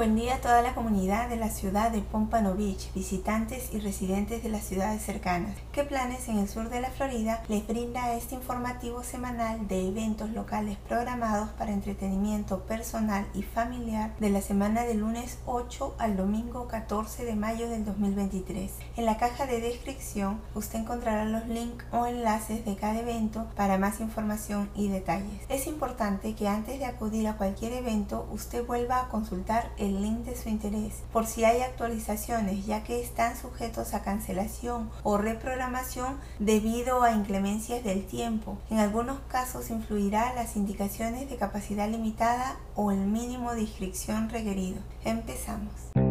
Buen 0.00 0.16
día 0.16 0.36
a 0.36 0.40
toda 0.40 0.62
la 0.62 0.74
comunidad 0.74 1.28
de 1.28 1.36
la 1.36 1.50
ciudad 1.50 1.90
de 1.90 2.00
Pompano 2.00 2.54
Beach, 2.54 2.90
visitantes 2.94 3.68
y 3.74 3.80
residentes 3.80 4.42
de 4.42 4.48
las 4.48 4.64
ciudades 4.64 5.02
cercanas. 5.02 5.54
¿Qué 5.72 5.84
planes 5.84 6.26
en 6.30 6.38
el 6.38 6.48
sur 6.48 6.70
de 6.70 6.80
la 6.80 6.90
Florida 6.90 7.42
les 7.48 7.66
brinda 7.66 8.14
este 8.14 8.34
informativo 8.34 9.02
semanal 9.02 9.68
de 9.68 9.88
eventos 9.88 10.30
locales 10.30 10.78
programados 10.88 11.50
para 11.50 11.72
entretenimiento 11.72 12.60
personal 12.60 13.26
y 13.34 13.42
familiar 13.42 14.16
de 14.20 14.30
la 14.30 14.40
semana 14.40 14.84
del 14.84 15.00
lunes 15.00 15.36
8 15.44 15.96
al 15.98 16.16
domingo 16.16 16.66
14 16.66 17.26
de 17.26 17.36
mayo 17.36 17.68
del 17.68 17.84
2023? 17.84 18.72
En 18.96 19.04
la 19.04 19.18
caja 19.18 19.44
de 19.44 19.60
descripción 19.60 20.40
usted 20.54 20.78
encontrará 20.78 21.26
los 21.26 21.46
links 21.46 21.84
o 21.92 22.06
enlaces 22.06 22.64
de 22.64 22.74
cada 22.74 23.00
evento 23.00 23.48
para 23.54 23.76
más 23.76 24.00
información 24.00 24.70
y 24.74 24.88
detalles. 24.88 25.42
Es 25.50 25.66
importante 25.66 26.34
que 26.34 26.48
antes 26.48 26.78
de 26.78 26.86
acudir 26.86 27.28
a 27.28 27.36
cualquier 27.36 27.74
evento 27.74 28.26
usted 28.32 28.64
vuelva 28.64 29.02
a 29.02 29.08
consultar 29.08 29.70
el 29.76 29.89
link 29.90 30.24
de 30.24 30.36
su 30.36 30.48
interés 30.48 30.94
por 31.12 31.26
si 31.26 31.44
hay 31.44 31.60
actualizaciones 31.62 32.66
ya 32.66 32.84
que 32.84 33.00
están 33.00 33.36
sujetos 33.36 33.94
a 33.94 34.02
cancelación 34.02 34.90
o 35.02 35.18
reprogramación 35.18 36.18
debido 36.38 37.02
a 37.02 37.12
inclemencias 37.12 37.84
del 37.84 38.06
tiempo. 38.06 38.58
En 38.70 38.78
algunos 38.78 39.20
casos 39.28 39.70
influirá 39.70 40.34
las 40.34 40.56
indicaciones 40.56 41.28
de 41.30 41.36
capacidad 41.36 41.88
limitada 41.88 42.56
o 42.74 42.90
el 42.90 43.00
mínimo 43.00 43.54
de 43.54 43.62
inscripción 43.62 44.28
requerido. 44.28 44.78
Empezamos. 45.04 46.09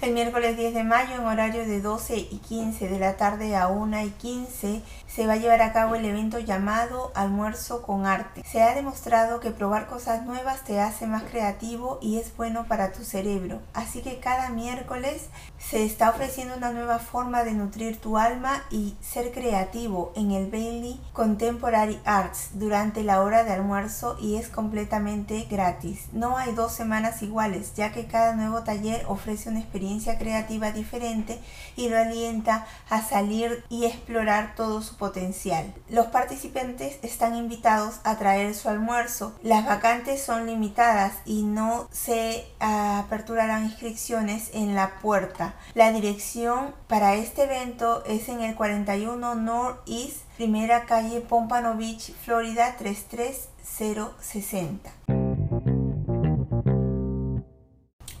El 0.00 0.14
miércoles 0.14 0.56
10 0.56 0.72
de 0.72 0.82
mayo, 0.82 1.16
en 1.16 1.26
horario 1.26 1.66
de 1.66 1.82
12 1.82 2.16
y 2.16 2.38
15 2.38 2.88
de 2.88 2.98
la 2.98 3.18
tarde 3.18 3.54
a 3.54 3.68
1 3.68 4.00
y 4.00 4.08
15, 4.08 4.80
se 5.06 5.26
va 5.26 5.34
a 5.34 5.36
llevar 5.36 5.60
a 5.60 5.74
cabo 5.74 5.94
el 5.94 6.06
evento 6.06 6.38
llamado 6.38 7.12
Almuerzo 7.14 7.82
con 7.82 8.06
Arte. 8.06 8.42
Se 8.50 8.62
ha 8.62 8.74
demostrado 8.74 9.40
que 9.40 9.50
probar 9.50 9.88
cosas 9.88 10.24
nuevas 10.24 10.64
te 10.64 10.80
hace 10.80 11.06
más 11.06 11.24
creativo 11.24 11.98
y 12.00 12.16
es 12.16 12.34
bueno 12.34 12.64
para 12.64 12.92
tu 12.92 13.04
cerebro. 13.04 13.60
Así 13.74 14.00
que 14.00 14.20
cada 14.20 14.48
miércoles 14.48 15.26
se 15.58 15.84
está 15.84 16.08
ofreciendo 16.08 16.56
una 16.56 16.72
nueva 16.72 16.98
forma 16.98 17.44
de 17.44 17.52
nutrir 17.52 18.00
tu 18.00 18.16
alma 18.16 18.64
y 18.70 18.94
ser 19.02 19.32
creativo 19.32 20.12
en 20.16 20.30
el 20.30 20.50
Bailey 20.50 20.98
Contemporary 21.12 22.00
Arts 22.06 22.52
durante 22.54 23.04
la 23.04 23.20
hora 23.20 23.44
de 23.44 23.52
almuerzo 23.52 24.16
y 24.18 24.36
es 24.36 24.48
completamente 24.48 25.46
gratis. 25.50 26.06
No 26.12 26.38
hay 26.38 26.54
dos 26.54 26.72
semanas 26.72 27.20
iguales, 27.20 27.74
ya 27.74 27.92
que 27.92 28.06
cada 28.06 28.34
nuevo 28.34 28.62
taller 28.62 29.04
ofrece 29.06 29.50
una 29.50 29.60
experiencia 29.60 29.89
creativa 30.18 30.72
diferente 30.72 31.38
y 31.76 31.88
lo 31.88 31.98
alienta 31.98 32.66
a 32.88 33.02
salir 33.02 33.64
y 33.68 33.86
explorar 33.86 34.54
todo 34.54 34.82
su 34.82 34.96
potencial. 34.96 35.74
Los 35.88 36.06
participantes 36.06 36.98
están 37.02 37.34
invitados 37.34 37.96
a 38.04 38.16
traer 38.16 38.54
su 38.54 38.68
almuerzo. 38.68 39.34
Las 39.42 39.66
vacantes 39.66 40.22
son 40.22 40.46
limitadas 40.46 41.14
y 41.24 41.42
no 41.42 41.88
se 41.90 42.46
aperturarán 42.60 43.64
inscripciones 43.64 44.50
en 44.52 44.74
la 44.74 44.98
puerta. 45.00 45.54
La 45.74 45.90
dirección 45.92 46.74
para 46.86 47.14
este 47.14 47.44
evento 47.44 48.04
es 48.04 48.28
en 48.28 48.40
el 48.40 48.54
41 48.54 49.34
North 49.34 49.80
East, 49.86 50.18
primera 50.36 50.84
calle 50.86 51.20
Pompano 51.20 51.76
Beach, 51.76 52.12
Florida 52.24 52.76
33060. 52.78 55.19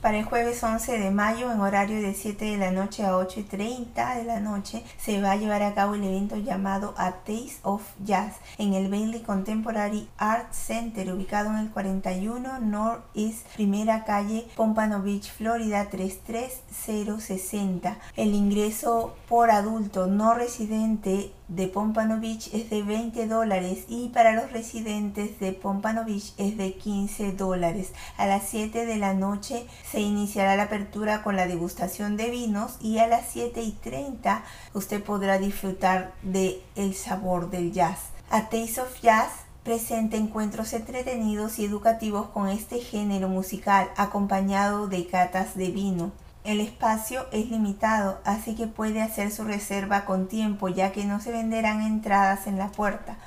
Para 0.00 0.18
el 0.18 0.24
jueves 0.24 0.64
11 0.64 0.98
de 0.98 1.10
mayo, 1.10 1.52
en 1.52 1.60
horario 1.60 2.00
de 2.00 2.14
7 2.14 2.46
de 2.46 2.56
la 2.56 2.70
noche 2.70 3.04
a 3.04 3.18
8 3.18 3.40
y 3.40 3.42
30 3.42 4.14
de 4.14 4.24
la 4.24 4.40
noche, 4.40 4.82
se 4.96 5.20
va 5.20 5.32
a 5.32 5.36
llevar 5.36 5.62
a 5.62 5.74
cabo 5.74 5.94
el 5.94 6.02
evento 6.02 6.38
llamado 6.38 6.94
A 6.96 7.16
Taste 7.16 7.58
of 7.64 7.82
Jazz 8.02 8.36
en 8.56 8.72
el 8.72 8.88
Bailey 8.88 9.20
Contemporary 9.20 10.08
Art 10.16 10.54
Center, 10.54 11.12
ubicado 11.12 11.50
en 11.50 11.58
el 11.58 11.68
41 11.68 12.60
North 12.60 13.04
East, 13.14 13.46
primera 13.54 14.04
calle, 14.04 14.48
Pompano 14.56 15.02
Beach, 15.02 15.30
Florida 15.30 15.90
33060. 15.90 17.98
El 18.16 18.34
ingreso 18.34 19.14
por 19.28 19.50
adulto 19.50 20.06
no 20.06 20.32
residente 20.32 21.34
de 21.50 21.66
Pompano 21.66 22.20
Beach 22.20 22.48
es 22.54 22.70
de 22.70 22.82
20 22.82 23.26
dólares 23.26 23.84
y 23.88 24.08
para 24.10 24.32
los 24.32 24.52
residentes 24.52 25.38
de 25.40 25.52
Pompano 25.52 26.04
Beach 26.04 26.32
es 26.38 26.56
de 26.56 26.74
15 26.74 27.32
dólares. 27.32 27.92
A 28.16 28.26
las 28.26 28.44
7 28.48 28.86
de 28.86 28.96
la 28.96 29.14
noche 29.14 29.66
se 29.90 30.00
iniciará 30.00 30.56
la 30.56 30.64
apertura 30.64 31.22
con 31.22 31.36
la 31.36 31.48
degustación 31.48 32.16
de 32.16 32.30
vinos 32.30 32.76
y 32.80 32.98
a 32.98 33.08
las 33.08 33.26
7 33.32 33.62
y 33.62 33.72
30 33.72 34.44
usted 34.74 35.02
podrá 35.02 35.38
disfrutar 35.38 36.12
de 36.22 36.62
el 36.76 36.94
sabor 36.94 37.50
del 37.50 37.72
jazz. 37.72 37.98
A 38.30 38.48
Taste 38.48 38.80
of 38.80 39.00
Jazz 39.02 39.30
presenta 39.64 40.16
encuentros 40.16 40.72
entretenidos 40.72 41.58
y 41.58 41.64
educativos 41.64 42.28
con 42.28 42.48
este 42.48 42.78
género 42.78 43.28
musical 43.28 43.90
acompañado 43.96 44.86
de 44.86 45.06
catas 45.06 45.56
de 45.56 45.70
vino. 45.70 46.12
El 46.42 46.60
espacio 46.60 47.26
es 47.32 47.50
limitado, 47.50 48.18
así 48.24 48.54
que 48.54 48.66
puede 48.66 49.02
hacer 49.02 49.30
su 49.30 49.44
reserva 49.44 50.06
con 50.06 50.26
tiempo 50.26 50.68
ya 50.68 50.90
que 50.90 51.04
no 51.04 51.20
se 51.20 51.32
venderán 51.32 51.82
entradas 51.82 52.46
en 52.46 52.56
la 52.56 52.68
puerta. 52.68 53.18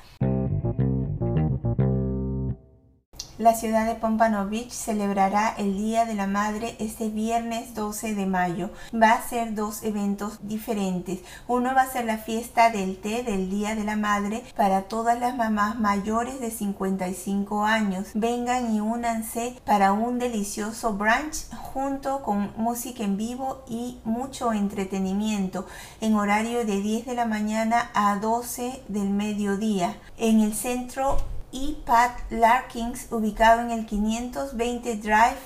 La 3.36 3.56
ciudad 3.56 3.84
de 3.84 3.96
Pompano 3.96 4.48
celebrará 4.68 5.52
el 5.58 5.76
Día 5.76 6.04
de 6.04 6.14
la 6.14 6.28
Madre 6.28 6.76
este 6.78 7.08
viernes 7.08 7.74
12 7.74 8.14
de 8.14 8.26
mayo. 8.26 8.70
Va 8.94 9.10
a 9.10 9.28
ser 9.28 9.56
dos 9.56 9.82
eventos 9.82 10.38
diferentes. 10.42 11.18
Uno 11.48 11.74
va 11.74 11.82
a 11.82 11.90
ser 11.90 12.04
la 12.04 12.18
fiesta 12.18 12.70
del 12.70 12.96
té 12.96 13.24
del 13.24 13.50
Día 13.50 13.74
de 13.74 13.82
la 13.82 13.96
Madre 13.96 14.44
para 14.56 14.82
todas 14.82 15.18
las 15.18 15.36
mamás 15.36 15.80
mayores 15.80 16.38
de 16.38 16.52
55 16.52 17.64
años. 17.64 18.06
Vengan 18.14 18.72
y 18.72 18.80
únanse 18.80 19.56
para 19.64 19.92
un 19.92 20.20
delicioso 20.20 20.92
brunch 20.92 21.50
junto 21.50 22.22
con 22.22 22.52
música 22.56 23.02
en 23.02 23.16
vivo 23.16 23.64
y 23.68 23.98
mucho 24.04 24.52
entretenimiento 24.52 25.66
en 26.00 26.14
horario 26.14 26.64
de 26.64 26.80
10 26.80 27.06
de 27.06 27.14
la 27.16 27.26
mañana 27.26 27.90
a 27.94 28.14
12 28.14 28.84
del 28.86 29.10
mediodía. 29.10 29.96
En 30.18 30.40
el 30.40 30.54
centro 30.54 31.16
y 31.54 31.80
Pat 31.86 32.18
Larkins, 32.30 33.06
ubicado 33.12 33.60
en 33.60 33.70
el 33.70 33.86
520 33.86 34.96
Drive 34.96 35.38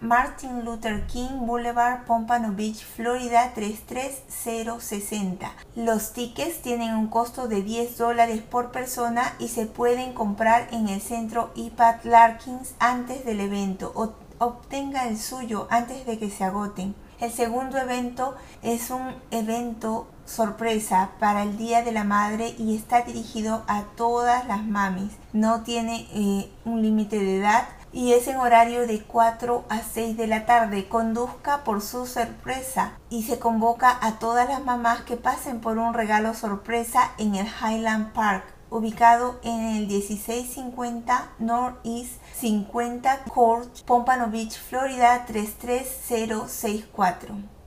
Martin 0.00 0.64
Luther 0.64 1.08
King 1.08 1.40
Boulevard, 1.40 2.04
Pompano 2.04 2.52
Beach, 2.52 2.84
Florida 2.84 3.50
33060. 3.52 5.50
Los 5.74 6.12
tickets 6.12 6.62
tienen 6.62 6.94
un 6.94 7.08
costo 7.08 7.48
de 7.48 7.62
10 7.62 7.98
dólares 7.98 8.42
por 8.42 8.70
persona 8.70 9.34
y 9.40 9.48
se 9.48 9.66
pueden 9.66 10.12
comprar 10.12 10.68
en 10.70 10.88
el 10.88 11.00
centro 11.00 11.52
Pat 11.76 12.04
Larkins 12.04 12.74
antes 12.78 13.24
del 13.24 13.40
evento. 13.40 13.90
O 13.96 14.12
obtenga 14.38 15.08
el 15.08 15.18
suyo 15.18 15.66
antes 15.68 16.06
de 16.06 16.18
que 16.18 16.30
se 16.30 16.44
agoten. 16.44 16.94
El 17.20 17.30
segundo 17.30 17.76
evento 17.76 18.34
es 18.62 18.90
un 18.90 19.14
evento 19.30 20.06
sorpresa 20.30 21.10
para 21.18 21.42
el 21.42 21.58
Día 21.58 21.82
de 21.82 21.92
la 21.92 22.04
Madre 22.04 22.54
y 22.56 22.76
está 22.76 23.02
dirigido 23.02 23.64
a 23.66 23.82
todas 23.96 24.46
las 24.46 24.64
mamis. 24.64 25.12
No 25.32 25.62
tiene 25.62 26.06
eh, 26.14 26.48
un 26.64 26.82
límite 26.82 27.18
de 27.18 27.38
edad 27.38 27.66
y 27.92 28.12
es 28.12 28.28
en 28.28 28.36
horario 28.36 28.86
de 28.86 29.02
4 29.02 29.64
a 29.68 29.82
6 29.82 30.16
de 30.16 30.28
la 30.28 30.46
tarde. 30.46 30.88
Conduzca 30.88 31.64
por 31.64 31.82
su 31.82 32.06
sorpresa 32.06 32.92
y 33.10 33.24
se 33.24 33.40
convoca 33.40 33.98
a 34.00 34.18
todas 34.18 34.48
las 34.48 34.64
mamás 34.64 35.02
que 35.02 35.16
pasen 35.16 35.60
por 35.60 35.76
un 35.78 35.94
regalo 35.94 36.34
sorpresa 36.34 37.10
en 37.18 37.34
el 37.34 37.46
Highland 37.46 38.12
Park 38.12 38.44
ubicado 38.70 39.40
en 39.42 39.60
el 39.60 39.88
1650 39.88 41.32
Northeast 41.40 42.22
50 42.36 43.24
Court, 43.24 43.80
Pompano 43.84 44.30
Beach, 44.30 44.56
Florida 44.56 45.26
33064. 45.26 47.59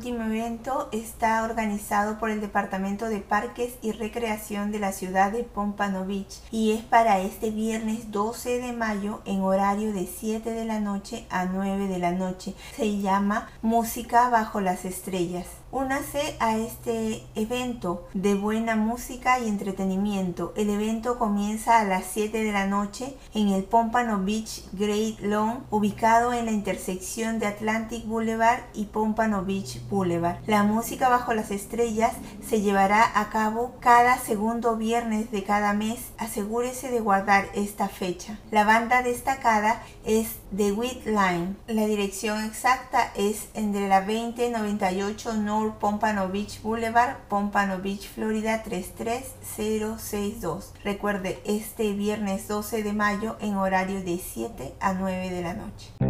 Último 0.00 0.24
evento 0.24 0.88
está 0.92 1.44
organizado 1.44 2.18
por 2.18 2.30
el 2.30 2.40
Departamento 2.40 3.10
de 3.10 3.18
Parques 3.20 3.74
y 3.82 3.92
Recreación 3.92 4.72
de 4.72 4.78
la 4.78 4.92
ciudad 4.92 5.30
de 5.30 5.44
Pompano 5.44 6.06
Beach 6.06 6.40
y 6.50 6.72
es 6.72 6.82
para 6.82 7.20
este 7.20 7.50
viernes 7.50 8.10
12 8.10 8.62
de 8.62 8.72
mayo 8.72 9.20
en 9.26 9.42
horario 9.42 9.92
de 9.92 10.06
7 10.06 10.52
de 10.52 10.64
la 10.64 10.80
noche 10.80 11.26
a 11.28 11.44
9 11.44 11.86
de 11.86 11.98
la 11.98 12.12
noche. 12.12 12.54
Se 12.74 12.98
llama 12.98 13.50
Música 13.60 14.30
bajo 14.30 14.62
las 14.62 14.86
estrellas. 14.86 15.44
Únase 15.72 16.36
a 16.40 16.56
este 16.58 17.22
evento 17.36 18.08
de 18.12 18.34
buena 18.34 18.74
música 18.74 19.38
y 19.38 19.46
entretenimiento. 19.46 20.52
El 20.56 20.68
evento 20.68 21.16
comienza 21.16 21.78
a 21.78 21.84
las 21.84 22.06
7 22.06 22.42
de 22.42 22.50
la 22.50 22.66
noche 22.66 23.16
en 23.34 23.50
el 23.50 23.62
Pompano 23.62 24.20
Beach 24.24 24.64
Great 24.72 25.20
Lawn, 25.20 25.62
ubicado 25.70 26.32
en 26.32 26.46
la 26.46 26.50
intersección 26.50 27.38
de 27.38 27.46
Atlantic 27.46 28.04
Boulevard 28.04 28.62
y 28.74 28.86
Pompano 28.86 29.44
Beach 29.44 29.78
Boulevard. 29.90 30.38
La 30.46 30.62
música 30.62 31.10
bajo 31.10 31.34
las 31.34 31.50
estrellas 31.50 32.12
se 32.46 32.62
llevará 32.62 33.10
a 33.14 33.28
cabo 33.28 33.74
cada 33.80 34.18
segundo 34.18 34.76
viernes 34.76 35.30
de 35.30 35.44
cada 35.44 35.74
mes. 35.74 36.12
Asegúrese 36.16 36.90
de 36.90 37.00
guardar 37.00 37.48
esta 37.54 37.88
fecha. 37.88 38.38
La 38.50 38.64
banda 38.64 39.02
destacada 39.02 39.82
es 40.04 40.38
The 40.56 40.72
Wheat 40.72 41.04
Line. 41.04 41.56
La 41.66 41.86
dirección 41.86 42.42
exacta 42.44 43.12
es 43.14 43.48
entre 43.54 43.88
la 43.88 44.00
2098 44.00 45.34
No 45.34 45.60
North 45.60 45.78
Pompano 45.78 46.28
Beach 46.28 46.62
Boulevard, 46.62 47.16
Pompano 47.28 47.80
Beach, 47.82 48.08
Florida 48.08 48.62
33062. 48.62 50.72
Recuerde, 50.84 51.42
este 51.44 51.92
viernes 51.92 52.46
12 52.48 52.82
de 52.82 52.92
mayo 52.92 53.36
en 53.40 53.56
horario 53.56 54.02
de 54.02 54.18
7 54.18 54.74
a 54.80 54.94
9 54.94 55.30
de 55.30 55.42
la 55.42 55.54
noche. 55.54 56.09